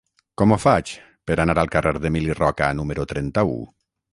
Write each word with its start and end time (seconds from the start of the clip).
Com 0.41 0.53
ho 0.53 0.57
faig 0.61 0.93
per 1.31 1.37
anar 1.43 1.55
al 1.65 1.71
carrer 1.77 1.93
d'Emili 2.07 2.33
Roca 2.41 2.73
número 2.81 3.07
trenta-u? 3.13 3.61